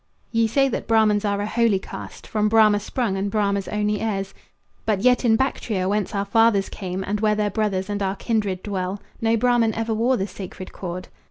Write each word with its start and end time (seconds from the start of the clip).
Ye 0.31 0.47
say 0.47 0.67
that 0.67 0.87
Brahmans 0.87 1.25
are 1.25 1.39
a 1.41 1.45
holy 1.45 1.77
caste, 1.77 2.25
From 2.25 2.49
Brahma 2.49 2.79
sprung 2.79 3.15
and 3.15 3.29
Brahma's 3.29 3.67
only 3.67 3.99
heirs; 4.01 4.33
But 4.83 5.01
yet 5.01 5.23
in 5.23 5.35
Bactria, 5.35 5.87
whence 5.87 6.15
our 6.15 6.25
fathers 6.25 6.69
came, 6.69 7.03
And 7.03 7.19
where 7.19 7.35
their 7.35 7.51
brothers 7.51 7.87
and 7.87 8.01
our 8.01 8.15
kindred 8.15 8.63
dwell, 8.63 8.99
No 9.21 9.37
Brahman 9.37 9.75
ever 9.75 9.93
wore 9.93 10.17
the 10.17 10.25
sacred 10.25 10.71
cord. 10.73 11.07